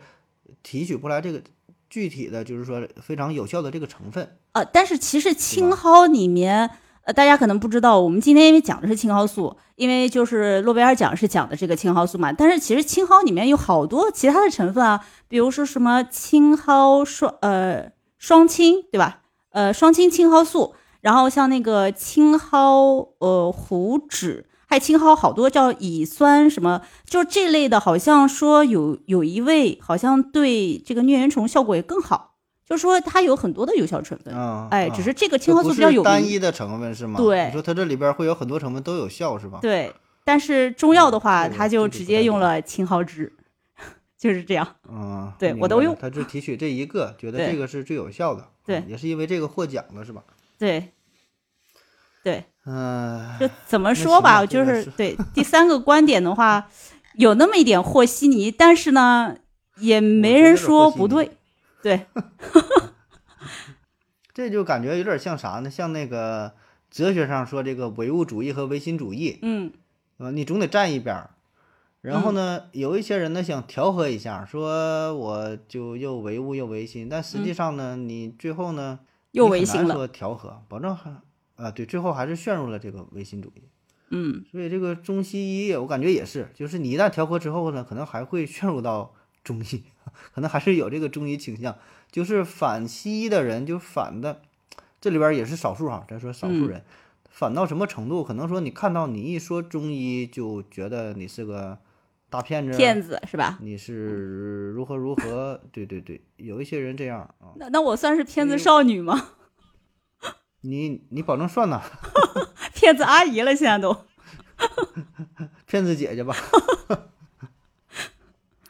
[0.63, 1.43] 提取不来这个
[1.91, 4.35] 具体的就是说非常有效的这个成分。
[4.53, 6.71] 呃，但是其实青蒿里面，
[7.05, 19.19] 呃，大家可能不知道，我们今天因为讲的是青蒿素，因为就是诺贝尔奖是讲的这个青蒿素嘛，但是其实青蒿里面有好多其他的成分啊，比如说什么青蒿双呃双氢对吧？
[19.51, 32.32] 呃双氢青蒿素，然后像那个青蒿呃胡酯，还有青蒿好多叫乙酸什么，就这类的，好像说有有一味好像对这个疟原虫效果也更好，
[32.65, 34.33] 就是说它有很多的有效成分。
[34.33, 37.19] 啊，哎，啊只是这个青蒿素比较有名，单一的成分是吗？
[37.19, 39.59] 对你说它这里边会有很多成分都有效是吧？
[39.61, 39.93] 对。
[40.25, 43.33] 但是中药的话，这个它就直接用了青蒿汁，
[44.17, 44.65] 就是这样。
[44.89, 48.47] 嗯，对我都用它就提取这一个，觉得这个是最有效的。
[48.65, 50.23] 对嗯也是因为这个获奖了是吧？
[50.57, 50.91] 对，
[52.23, 56.69] 对，嗯，就怎么说吧，就是是对第三个观点的话，
[57.15, 59.35] 有那么一点和稀泥，但是呢，
[59.79, 61.31] 也没人说不对。
[61.83, 62.07] 对，
[64.33, 65.69] 这就感觉有点像啥呢？
[65.69, 66.53] 像那个
[66.89, 69.71] 哲学上说这个唯物主义和唯心主义，嗯，
[70.17, 71.31] 啊，你总得站一边儿。
[72.01, 79.79] 然后呢，有一些人呢想调和一下，说我就又唯物又唯心，但实际上呢，你最后呢嗯又唯心了。
[79.79, 81.11] 很难说调和，保证还
[81.55, 83.63] 啊对，最后还是陷入了这个唯心主义。
[84.09, 89.83] 嗯，所以这个中西医，我感觉也是，就是你一旦调和之后呢，可能还会陷入到中医，
[90.33, 91.77] 可能还是有这个中医倾向，
[92.11, 94.41] 就是反西医的人就反的，
[94.99, 96.83] 这里边也是少数哈，咱说少数嗯人，
[97.29, 98.23] 反到什么程度？
[98.23, 101.77] 可能说你看到你一说中医，就觉得你是个
[102.29, 103.57] 大骗子，骗子是吧？
[103.61, 105.61] 你是如何如何？
[105.71, 109.29] 对对对，有一些人这样啊，那那我算是骗子少女吗？
[110.61, 111.81] 你你保证算呐，
[112.73, 114.05] 骗子阿姨了，现在都。
[115.65, 116.33] 骗子姐姐吧，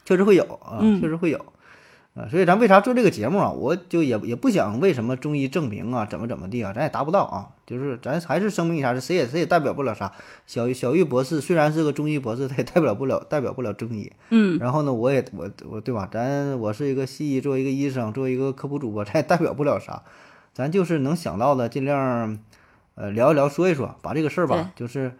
[0.04, 1.38] 确实会有啊，嗯确实会有
[2.14, 3.50] 啊，所以咱为啥做这个节目啊？
[3.50, 7.48] 我就也也不想为什么中医证明啊，怎么怎么地啊，咱也达不到啊。
[7.66, 10.12] 就是咱还是声明一下，谁也谁也代表不了啥。
[10.46, 14.12] 小玉小玉博士虽然是个中医博士， 他也代表不了代表不了中医。
[14.30, 16.08] 嗯，然后呢，我也我我对吧？
[16.12, 20.02] 咱我是一个西医，作为一个医生，作为一个科普主播，咱也代表不了啥。
[20.52, 22.38] 咱就是能想到的，尽量
[22.94, 25.16] 呃聊一聊，说一说，把这个事儿吧，就是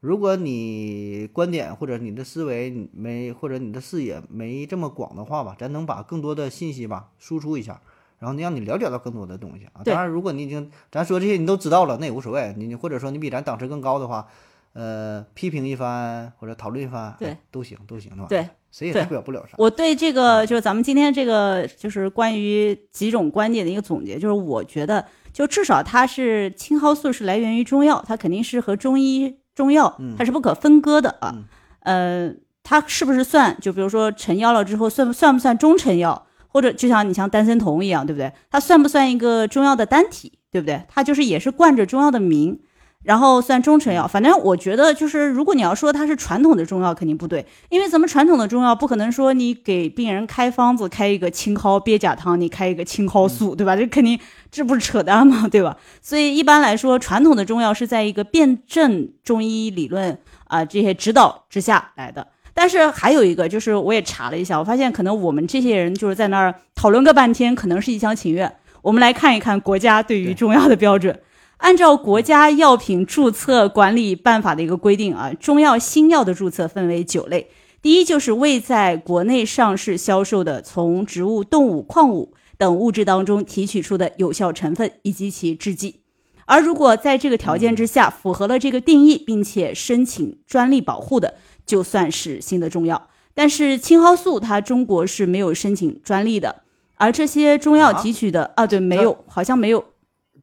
[0.00, 7.80] 如果你观点或者你的思维没或者你的视野没这么广的话吧，咱能把更多的信息吧输出一下，
[8.20, 9.82] 然后让你了解到更多的东西啊。
[9.84, 12.54] 当然，如果你已经咱说这些你都知道了，那也无所谓。
[12.56, 14.28] 你你或者说你比咱档次更高的话，
[14.74, 18.26] 呃，批评一番或者讨论一番，对哎都行都行，对吧？
[18.28, 19.56] 对谁也代表不了啥。
[19.58, 31.34] 我对这个就是咱们今天这个就是关于几种观点的一个总结，就是我觉得就至少它是青蒿素是来源于中药，它肯定是和中医中药嗯它是不可分割的啊。
[31.34, 31.44] 嗯
[31.80, 38.32] 呃，它是不是算就比如说成药了之后算算不算中成药，或者就像你像丹参酮一样，对不对？
[38.50, 40.84] 它算不算一个中药的单体，对不对？
[40.88, 42.60] 它就是也是冠着中药的名。
[43.04, 53.74] 然后算中成药，反正我觉得就是，如果你要说它是传统的中药，肯定不对，因为咱们传统的中药不可能说你给病人开方子开一个青蒿鳖甲汤，你开一个青蒿素，对吧？
[53.76, 54.18] 这肯定
[54.50, 55.48] 这不是扯淡吗？
[55.48, 55.76] 对吧？
[56.02, 62.26] 所以一般来说，传统的中药是在一个辩证中医理论啊、这些指导之下来的。
[62.52, 68.52] 但是还有一个就是，我也查了一下，我发现可能我们这些人就是在那儿讨论个半天，可能是一厢情愿。
[68.82, 71.18] 我们来看一看国家对于中药的标准。
[71.58, 77.50] 按照国家药品注册管理办法的一个规定啊，中药新药的注册分为九类。
[77.80, 86.00] 第一就是未在国内上市销售的从植物、动物、矿物等物质当中提取出的有效成分以及其制剂。
[86.46, 91.34] 而如果在这个条件之下符合了这个定义，并且申请专利保护的，
[91.66, 93.08] 就算是新的中药。
[93.34, 96.62] 但是青蒿素它中国是没有申请专利的，
[96.96, 99.84] 而这些中药啊提取的啊对，没有，好像没有。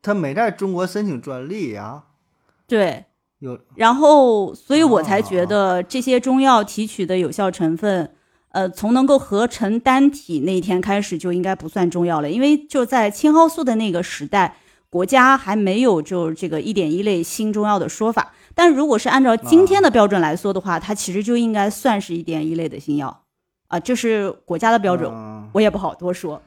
[0.06, 2.04] 他没在中国申请专利呀、
[2.68, 3.06] 对，
[3.39, 3.60] 有。
[3.76, 5.46] 然后，所以我才觉啊。
[5.48, 8.13] 得这些中药提取的有效成分，
[8.50, 14.58] 呃，从能够合成单体那一天开始就应该不算中药了，因为就在青蒿素的那个时代，
[14.89, 18.34] 国家还没有就这个一点一类新中药的说法。
[18.54, 23.24] 但如果是按照今天的标准来说的话，它其实就应该算是一点一类的新药。
[23.68, 26.41] 啊，这是国家的标准，嗯我也不好多说。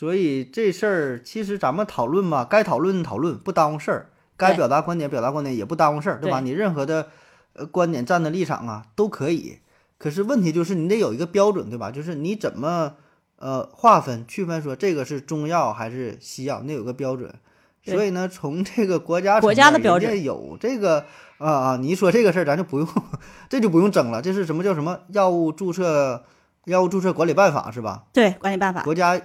[0.00, 6.40] 所以这事儿其实咱们讨论吧，该讨论讨论，不耽误事儿；该表达观点表达观点，也不耽误事儿，对吧？
[6.40, 7.08] 对你任何的
[7.52, 9.58] 呃观点站的立场啊都可以。
[9.98, 11.90] 可是问题就是你得有一个标准，对吧？
[11.90, 12.94] 就是你怎么
[13.36, 17.34] 呃划分区分说这个是中药还是西药，你得有个标准。
[17.84, 21.04] 所以呢，从这个国家国家的标准有这个
[21.36, 22.88] 啊啊，你一说这个事儿，咱就不用
[23.50, 24.22] 这就不用争了。
[24.22, 26.24] 这是什么叫什么药物注册
[26.64, 28.04] 药物注册管理办法是吧？
[28.14, 28.82] 对，管理办法。
[28.82, 29.20] 国家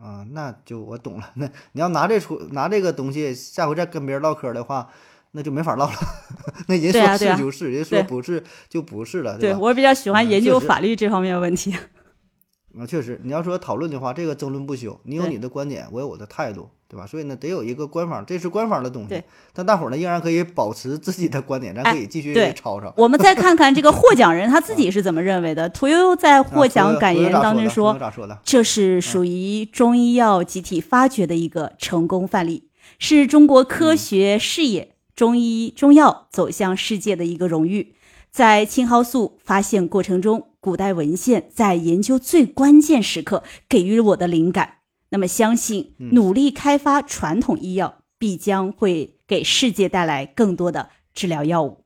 [0.00, 1.30] 啊，那就我懂了。
[1.36, 4.88] 那你要拿这出拿这个东西，下回再跟别人唠嗑的话，
[5.32, 5.96] 那就没法唠了。
[6.68, 9.38] 那人说是就是，人说不是就不是了，吧？
[9.40, 11.74] 对我比较喜欢嗯研究法律这方面的问题。
[12.78, 15.00] 啊，确实，你要说讨论的话，这个争论不休。
[15.02, 17.06] 你有你的观点，我有我的态度，对吧？
[17.06, 19.24] 所以呢，得有一个官方，这是官方的东西对。
[19.52, 22.94] 但大伙儿呢，依然可以保持自己的观点，咱哎可以继续对吵吵。
[22.96, 25.68] 我们再看看这个获奖人他自己是怎么认为的。
[25.68, 27.98] 屠呦呦在获啊奖感言当中说？
[28.42, 37.94] 这是属于中医药集体发掘的一个成功范例，是中国科学事业、中医中药走向世界的一个荣誉。
[38.30, 44.77] 在青蒿素发现过程中，古代文献在研究最关键时刻给予了我的灵感。
[45.10, 51.84] 那么，相信嗯努力开发传统医药，必将会给世界带来更多的治疗药物。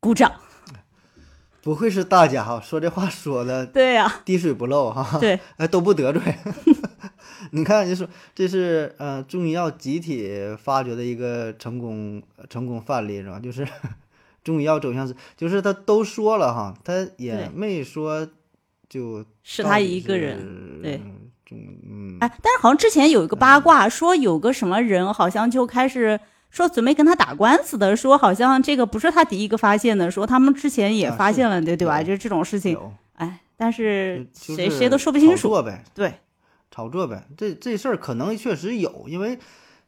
[0.00, 0.32] 鼓掌！
[1.62, 5.20] 不愧是大家哈，说这话说的对呀、滴水不漏哈。
[5.20, 6.20] 对，哎，都不得罪。
[7.52, 10.28] 你看，就说这是呃中医药集体
[10.58, 13.38] 发掘的一个成功成功范例是吧？
[13.38, 13.64] 就是
[14.42, 18.28] 中医药走向是，就是他都说了哈，他也没说
[18.88, 21.21] 就是他一个人对中
[21.52, 26.18] 嗯哎，但是好像之前有一个八卦，说有个什么人好像就开始
[26.50, 32.02] 说准备跟他打官司的，说好像这个不是他第一个发现的，说他们之前也发现了，对对吧？
[32.02, 35.48] 就是这种事情，有哎，但是就是谁谁都说不清炒楚。
[35.48, 36.14] 作呗，对，
[36.70, 37.24] 炒作呗。
[37.36, 39.38] 这这事儿可能确实有，因为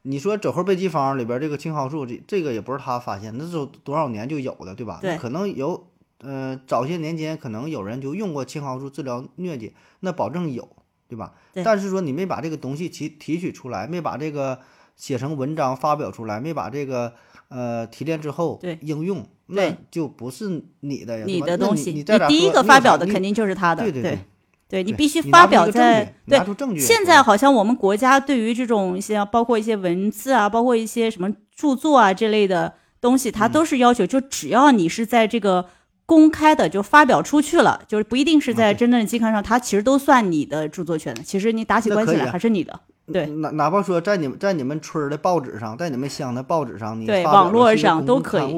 [0.02, 4.98] 你说走后备急方里边这个青蒿素，这这个也不是他发现，那是多少年就有的，对吧？
[5.00, 5.86] 对可能有，
[6.22, 10.68] 呃，早些年间可能有人就用过青蒿素治疗疟疾，那保证有，
[11.14, 11.32] 对吧？
[11.52, 11.62] 对。
[11.62, 14.58] 但是说你没把这个东西提提取出来，没把这个
[14.96, 17.12] 写成文章发表出来，没把这个
[17.48, 24.18] 呃提炼之后对应用，那就不是你的呀，你的东西，你第一个发表的肯定就是他的，对对对
[24.68, 24.82] 对。
[24.82, 26.80] 你必须发表在对拿出证据。
[26.80, 33.32] 现在好像我们国家对于这种一些包括一些文字啊，包括一些什么著作啊这类的东西，嗯。
[33.32, 35.66] 它都是要求，就只要你是在这个
[36.06, 41.22] 公开的就发表出去了，就是不一定是在真正的期刊上，它其实都算你的著作权的。
[41.22, 42.78] 其实你打起关系来还是你的。
[43.12, 48.52] 对哪哪怕说在你们在你们村儿的报纸上，在你们乡的报纸上，你对网络上都可以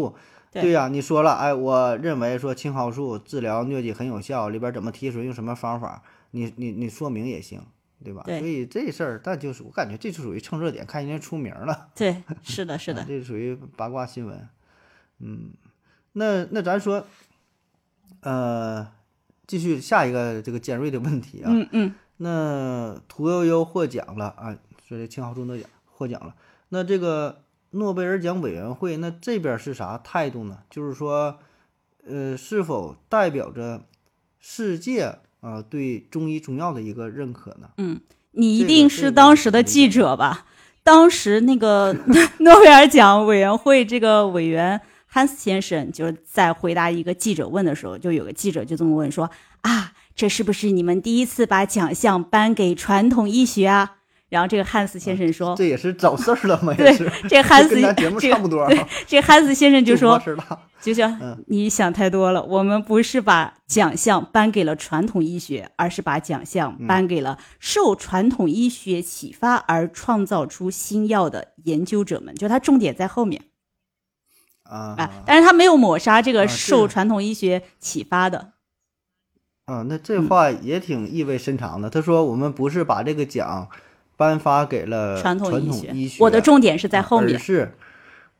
[0.52, 7.60] 对对呀、你说了，哎，我认为说青蒿素治疗疟疾很有效，里边怎么提纯，用什么方法，你你你说明也行，
[8.02, 8.22] 对吧？
[8.24, 14.48] 对所以这事儿，但就是我感觉这就属于蹭热点，看人家出名了，对，是的，是的 啊，这属于八卦新闻。
[15.20, 15.50] 嗯，
[16.12, 17.04] 那那咱说，
[18.20, 18.86] 呃，
[19.46, 21.50] 继续下一个这个尖锐的问题啊。
[21.52, 24.56] 嗯嗯，那屠呦呦获奖了啊，
[24.86, 26.34] 说这青蒿素诺奖获奖了。
[26.70, 30.58] 那这个诺贝尔奖委员会那这边是啥态度呢？
[30.70, 31.38] 就是说，
[32.06, 33.82] 呃，是否代表着
[34.38, 37.70] 世界啊对中医中药的一个认可呢？
[37.78, 38.00] 嗯
[38.32, 40.46] 你一定是当时的记者吧？
[40.82, 41.92] 当时那个
[42.38, 44.80] 诺贝尔奖委员会这个委员
[45.16, 49.30] 汉斯先生就是在回答一个记者问的时候，就有个记者就这么问说
[49.62, 53.94] ：“啊，这是不是你们第一次把奖项颁给传统医学啊？”
[54.28, 56.74] 然后这个汉斯先生说这也是找事儿了嘛？
[56.74, 58.70] 对也是，这汉斯跟咱节目这个差不多啊。
[59.06, 60.20] 这汉斯先生就说
[60.82, 73.40] 就像嗯你想太多了，我们不是把奖项颁给了传统医学，而是把奖项嗯颁给了受传统医学启发而创造出新药的研究者们，就他重点在后面
[74.68, 78.52] 啊啊，但是他没有抹杀这个受传统医学启发的，
[79.66, 81.88] 啊，那这话也挺意味深长的。
[81.88, 83.68] 他说我们不是把这个奖
[84.16, 85.92] 颁发给了传统统医学。
[85.92, 87.76] 医学，我的重点是在后而面，是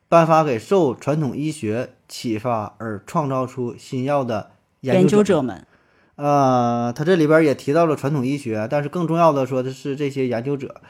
[0.09, 4.51] 颁发给受传统医学启发而创造出新药的
[4.81, 5.67] 研究究者们，
[6.15, 10.81] 呃，他这里边也提到了传统医学，但是更重要的说的是这些研究者。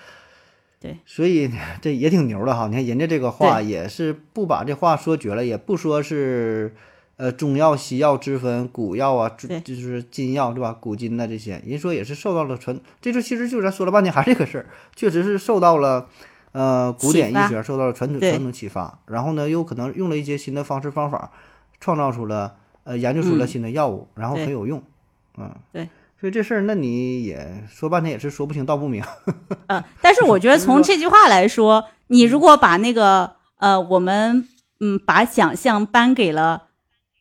[0.80, 1.50] 对，所以
[1.80, 2.66] 这也挺牛的哈。
[2.68, 6.74] 你看人家这个话也是不把这话说绝了，也不说是
[7.16, 9.60] 呃中药、西药之分，古药啊，对。
[9.60, 10.76] 就是金药对吧？
[10.78, 16.08] 古今的这些，人说也是受到了传，这就其实就是咱说了半天还是这个事儿，确实是受到了。
[16.52, 21.30] 呃，古典医学受到了传统传统启发，然后呢，又可能用了一些新的方式方法，
[21.80, 23.48] 创造出了呃研究出了嗯。
[23.48, 24.82] 新的药物，然后很有用，
[25.36, 25.86] 嗯，对，
[26.18, 29.04] 所以这事儿那你也说半天也是说不清道不明，
[29.66, 34.48] 嗯，但是我觉得从这句话来说， 你如果把那个呃，我们
[34.80, 36.68] 嗯把奖项颁给了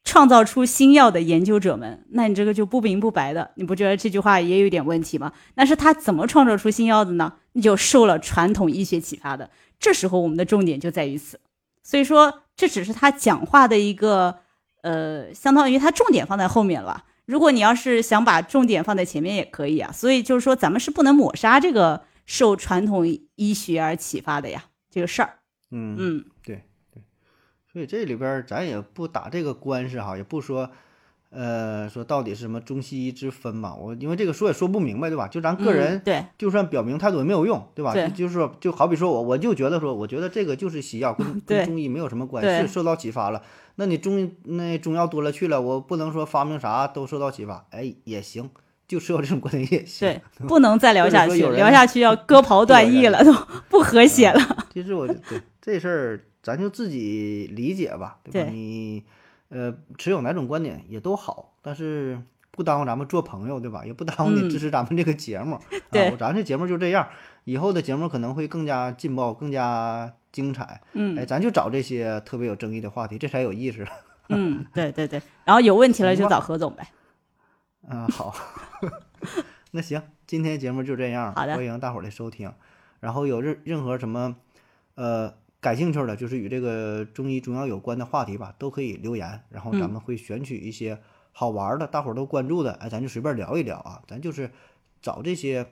[0.04, 5.34] 创造出新药的研究者们，那你这个就不明不白的，你不觉得这句话也有点问题吗？
[5.56, 7.34] 那是他怎么创造出新药的呢？
[7.54, 9.50] 那就受了传统医学启发的。
[9.78, 11.40] 这时候我们的重点就在于此，
[11.84, 14.38] 所以说这只是他讲话的一个
[14.84, 17.04] 呃，相当于他重点放在后面了。
[17.26, 23.06] 如果你要是想把重点放在前面也可以啊，所以就是说咱们是不能抹杀这个受传统
[23.36, 25.40] 医学而启发的呀，这个事儿。
[25.72, 26.26] 嗯嗯，
[27.72, 30.72] 所以这里边咱也不打这个官司哈，也不说，
[31.30, 35.28] 呃，说到底是什么中西医之分嘛，我因为这个说也说不明白，对吧？
[35.28, 37.94] 就咱个嗯人，对就算表明态度也没有用，对吧？
[37.94, 43.42] 对就就是说，就好比说我，我就觉得说，我觉得这个就是西药，跟 跟中医没有什么关系，是受到启发了。
[43.76, 48.50] 那你中医那中药多了去了，我不能说发明啥都受到启发，哎，也行，
[48.88, 50.08] 就持有这种观点也行。
[50.08, 53.34] 对，不能再聊下去，聊下去要 割袍断义了，都
[53.68, 54.40] 不和谐了。
[54.74, 58.50] 其实我对这事儿，咱就自己理解吧，对吧？
[58.50, 59.04] 对你
[59.50, 62.22] 呃持有哪种观点也都好，但是
[62.52, 63.86] 不耽误咱们做朋友，对吧？
[63.86, 65.60] 也不耽误你嗯支持咱们这个节目。
[65.92, 67.08] 对啊，咱这节目就这样，
[67.44, 70.64] 以后的节目可能会更加劲爆，更加精彩。
[70.64, 73.86] 哎，嗯咱就找这些特别有争议的话题，这才有意思。
[74.30, 75.22] 嗯，对对对。
[75.44, 76.88] 然后有问题了就找何总呗。
[77.88, 78.34] 嗯，好，
[79.72, 82.52] 那行，今天节目就这样，好的欢迎大伙儿的收听。
[83.00, 84.36] 然后有任任何什么
[84.96, 85.32] 呃
[85.66, 91.00] 感兴趣的，就是与这个中医中药有关的话题吧，都可以留言，然后咱嗯们会选取一些
[91.32, 94.52] 好玩儿的，大伙儿都关注的，哎，咱就随便聊一聊啊，咱就是
[95.02, 95.66] 找这些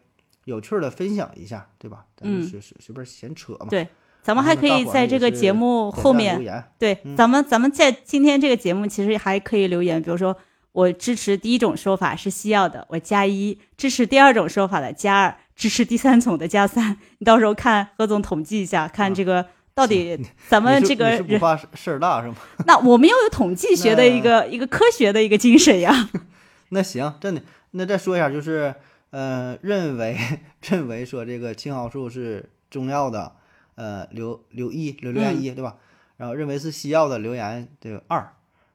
[0.45, 2.07] 有趣的分享一下，对吧？
[2.17, 3.67] 咱就嗯随随随便闲扯嘛。
[3.69, 3.87] 对
[4.23, 6.43] 咱们还可以在这个节目后面
[6.79, 10.35] 对，嗯咱们咱们在今天这个节目其实还可以留言，比如说
[10.71, 16.97] 我支持第一种说法是西药的，我加一；支持第二种说法的加二；支持第三种的加三。
[17.19, 19.45] 你到时候看何总统计一下，看这个
[19.75, 22.35] 到底咱们这个是不怕事事儿大是吗？
[22.67, 26.09] 那我们要有统计学的一个一个科学的一个精神呀。
[26.69, 28.73] 那行，真的，那再说一下，就是
[29.11, 30.17] 呃，认为
[30.69, 33.33] 认为说这个青蒿素是中药的，
[33.75, 35.77] 呃，留留一留留言一、对吧？
[36.17, 38.33] 然后认为是西药的留言这个二，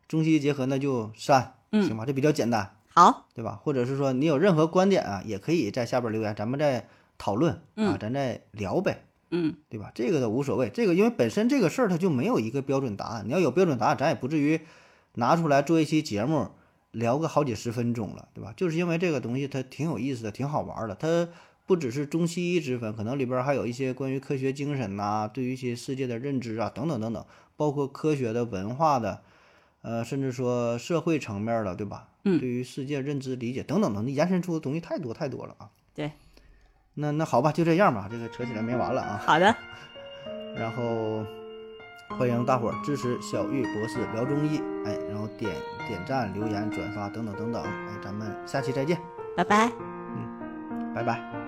[0.09, 2.05] 中西医结合那就三，嗯行吧？
[2.05, 3.59] 这比较简单，好，对吧？
[3.63, 9.05] 或者是说你有任何观点啊，也可以在下边留言，咱们再讨论啊，嗯咱再聊呗。
[9.31, 9.93] 嗯，对吧？
[9.95, 13.27] 这个都无所谓，这个因为本身这个事儿它就没有一个标准答案。
[13.27, 14.61] 你要有标准答案，咱也不至于
[15.15, 16.49] 拿出来做一期节目
[16.91, 18.55] 聊个好几十分钟了，对吧？
[18.57, 20.95] 就是因为这个东西它挺有意思的，挺好玩儿的。
[20.95, 21.29] 它
[21.67, 27.25] 不只是中西医之分，可能里边还有一些关于科学精神呐、对于一些世界的认知啊，等等等等，
[27.57, 29.21] 包括科学的、文化的，
[29.83, 32.09] 呃，甚至说社会层面的，对吧？
[32.25, 35.71] 嗯对于世界认知理解等等等，你延伸出的东西太多太多了啊。
[35.95, 36.13] 对。
[37.01, 39.21] 那那好吧，就这样吧，这个扯起来没完了啊。
[39.25, 39.55] 好的，
[40.57, 41.25] 然后
[42.19, 45.53] 欢迎大伙儿支持小玉博士聊中医，哎，然后点
[45.87, 48.99] 点赞、留言、转发等等等等，哎，咱们下期再见，
[49.37, 49.71] 拜拜。
[50.17, 51.48] 嗯拜拜。